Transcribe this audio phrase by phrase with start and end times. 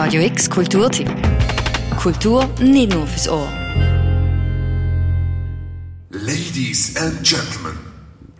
[0.00, 1.10] Radio X Kulturtipp.
[2.00, 3.48] Kultur nicht nur fürs Ohr.
[6.10, 7.76] Ladies and Gentlemen,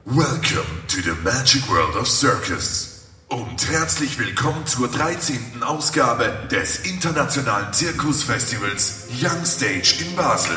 [0.05, 3.09] welcome to the magic world of circus.
[3.27, 5.65] Und herzlich willkommen zur 13.
[5.65, 10.57] Ausgabe des internationalen Zirkusfestivals Young Stage in Basel.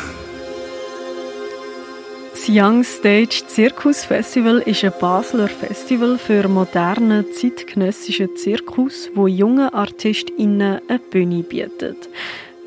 [2.54, 10.82] Young Stage Zirkus Festival ist ein Basler Festival für modernen, zeitgenössischen Zirkus, wo junge ArtistInnen
[10.90, 12.10] eine Bühne bietet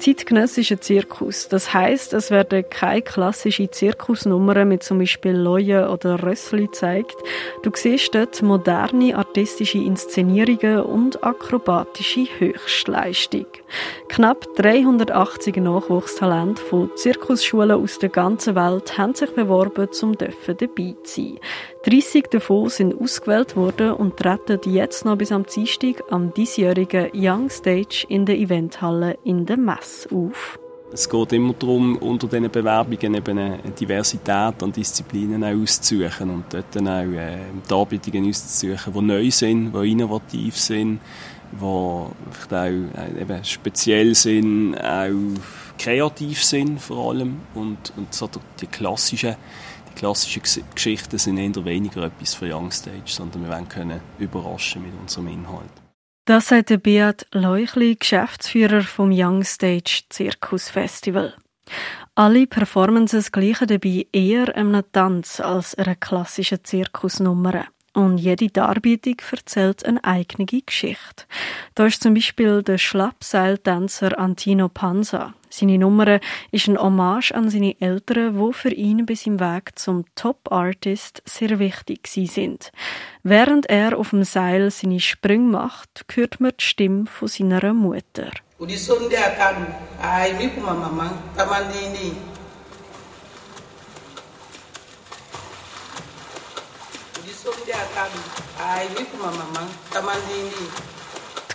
[0.05, 1.49] zeitgenössischer Zirkus.
[1.49, 7.17] Das heißt, es werden keine klassischen Zirkusnummern mit zum Beispiel Leuen oder Rössli gezeigt.
[7.63, 13.47] Du siehst dort moderne artistische Inszenierungen und akrobatische Höchstleistung.
[14.09, 21.23] Knapp 380 Nachwuchstalente von Zirkusschulen aus der ganzen Welt haben sich beworben, um dabei zu
[21.23, 21.39] sein.
[21.85, 27.51] 30 davon sind ausgewählt worden und treten jetzt noch bis am Dienstag am diesjährigen Young
[27.51, 30.59] Stage in der Eventhalle in der Messe auf.
[30.93, 36.67] Es geht immer darum, unter diesen Bewerbungen eben eine Diversität an Disziplinen auszusuchen und dort
[36.73, 41.01] dann auch äh, Darbietungen auszusuchen, die neu sind, die innovativ sind,
[41.51, 45.11] die vielleicht auch äh, eben speziell sind, auch
[45.79, 49.35] kreativ sind vor allem und, und so die klassischen
[49.95, 50.41] klassische
[50.75, 55.84] Geschichten sind eher weniger etwas für Youngstage, sondern wir wollen können überraschen mit unserem Inhalt.
[56.27, 61.35] Das sagt der Beat Leuchli, Geschäftsführer vom Youngstage Zirkus Festival.
[62.15, 67.67] Alle Performances gleichen dabei eher einem Tanz als einer klassischen Zirkusnummer.
[67.93, 71.25] Und jede Darbietung erzählt eine eigene Geschichte.
[71.75, 75.35] Da ist zum Beispiel der Schlappseiltänzer Antino Panza.
[75.57, 76.19] Seine Nummer
[76.51, 81.61] ist ein Hommage an seine Eltern, wo für ihn bis im Weg zum Top-Artist sehr
[81.61, 82.73] wichtig sind.
[83.23, 88.33] Während er auf dem Seil seine Sprünge macht, hört man die Stimme von seiner Mutter.
[88.59, 88.79] Die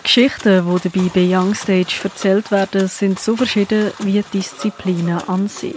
[0.10, 5.76] Geschichten, die dabei bei Youngstage erzählt werden, sind so verschieden wie Disziplinen an sich.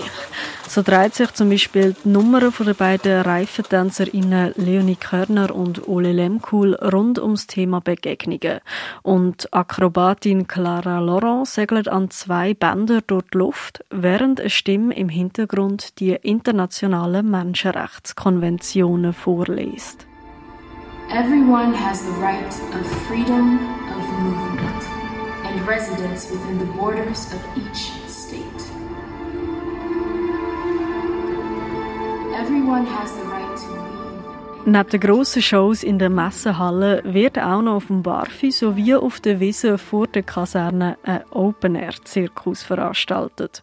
[0.67, 6.77] So dreht sich zum Beispiel die Nummer der beiden Reifentänzerinnen Leonie Körner und Ole Lemkuhl
[6.77, 8.61] rund ums Thema Begegnungen.
[9.03, 15.11] Und Akrobatin Clara Laurent segelt an zwei Bändern durch die Luft, während eine Stimme im
[15.11, 20.07] Hintergrund die internationalen Menschenrechtskonventionen vorliest.
[21.15, 23.59] Everyone has the right of freedom
[23.91, 24.83] of movement
[25.45, 28.63] and residence within the borders of each state.
[32.35, 33.25] Everyone has the
[34.65, 39.19] Neben den grossen Shows in der Messehalle wird auch noch auf dem Barfi sowie auf
[39.19, 43.61] der Wiese vor der Kaserne ein Open-Air-Zirkus veranstaltet.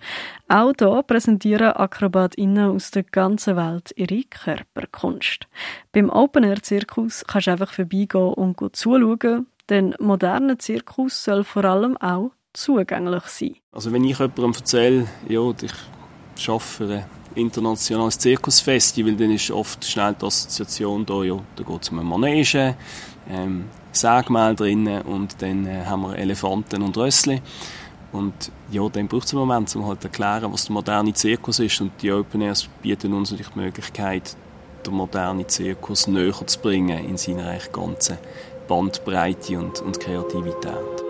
[0.49, 5.47] Auch hier präsentieren AkrobatInnen aus der ganzen Welt ihre Körperkunst.
[5.93, 11.95] Beim Open-Air-Zirkus kannst du einfach vorbeigehen und gut zuschauen, denn moderner Zirkus soll vor allem
[11.95, 13.55] auch zugänglich sein.
[13.71, 15.49] Also wenn ich jemandem erzähle, ja,
[16.35, 17.05] ich arbeite
[17.35, 22.07] internationales Zirkusfestival, dann ist oft schnell die Assoziation da, ja, da geht es um eine
[22.07, 22.75] Manege,
[23.29, 27.41] ähm, Sägemehl drinnen und dann äh, haben wir Elefanten und Rössli.
[28.11, 31.59] Und ja, dann braucht es einen Moment, um halt zu erklären, was der moderne Zirkus
[31.59, 31.79] ist.
[31.81, 34.35] Und die Open Airs bieten uns natürlich die Möglichkeit,
[34.85, 38.17] den modernen Zirkus näher zu bringen in seiner ganzen
[38.67, 41.08] Bandbreite und, und Kreativität.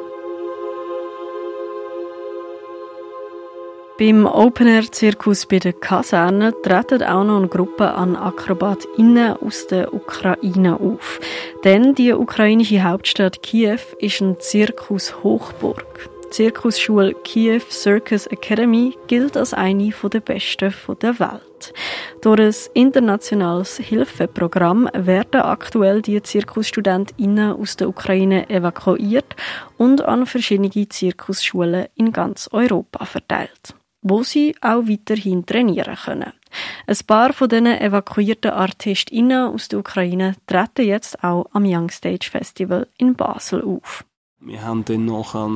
[4.00, 10.80] Beim Open-Air-Zirkus bei der Kaserne treten auch noch eine Gruppe an AkrobatInnen aus der Ukraine
[10.80, 11.20] auf.
[11.66, 16.10] Denn die ukrainische Hauptstadt Kiew ist ein Zirkus-Hochburg.
[16.24, 21.74] Die Zirkusschule Kiew Circus Academy gilt als eine der besten der Welt.
[22.22, 29.36] Durch ein internationales Hilfeprogramm werden aktuell die ZirkusstudentInnen aus der Ukraine evakuiert
[29.78, 36.34] und an verschiedene Zirkusschulen in ganz Europa verteilt wo sie auch weiterhin trainieren können.
[36.88, 42.30] Ein paar von diesen evakuierten ArtistInnen aus der Ukraine treten jetzt auch am Young Stage
[42.30, 44.04] Festival in Basel auf.
[44.40, 45.50] Wir haben dann nachher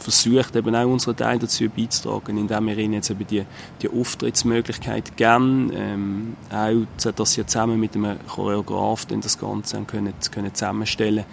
[0.00, 3.44] versucht, eben auch unseren Teil dazu beizutragen, indem wir ihnen jetzt eben die,
[3.82, 10.54] die Auftrittsmöglichkeit geben, ähm, auch, dass sie zusammen mit einem Choreograf das Ganze können, können
[10.54, 11.24] zusammenstellen,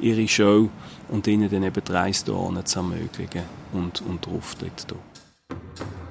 [0.00, 0.68] ihre Show,
[1.08, 3.42] und ihnen dann eben Reise hier zu ermöglichen
[3.72, 6.05] und, und den Auftritt hier.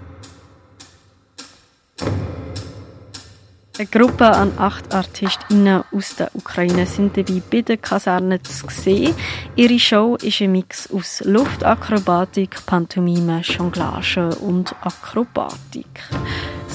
[3.77, 9.13] Eine Gruppe an acht ArtistInnen aus der Ukraine sind dabei bei den Kasernen zu sehen.
[9.57, 15.89] Ihre Show ist ein Mix aus Luftakrobatik, Pantomime, Jonglage und Akrobatik.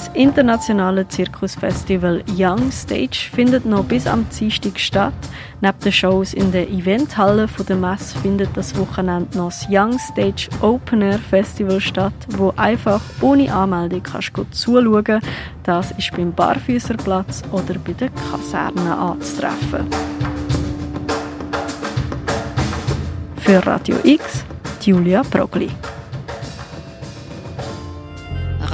[0.01, 5.13] Das internationale Zirkusfestival Young Stage findet noch bis am Dienstag statt.
[5.61, 10.49] Neben den Shows in der Eventhalle der Messe findet das Wochenende noch das Young Stage
[10.61, 15.21] Open Air Festival statt, wo einfach ohne Anmeldung kannst du zuschauen.
[15.61, 19.85] Das ist beim Barfüßerplatz oder bei den Kasernen anzutreffen.
[23.37, 24.43] Für Radio X,
[24.83, 25.69] Julia Progli.